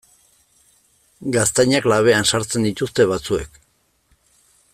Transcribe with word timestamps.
Gaztainak 1.35 1.87
labean 1.93 2.27
sartzen 2.33 2.67
dituzte 2.69 3.07
batzuek. 3.13 3.63